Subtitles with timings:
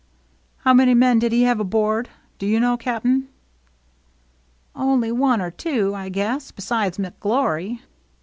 [0.65, 2.09] "How many men did he have aboard?
[2.39, 3.27] Do you know, Cap'n?"
[4.75, 7.83] "Only one or two, I guess, besides Mc Glory."